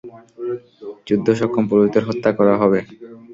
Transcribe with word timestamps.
যুদ্ধ-সক্ষম 1.07 1.63
পুরুষদের 1.69 2.03
হত্যা 2.07 2.31
করা 2.37 2.53
হবে। 2.61 2.79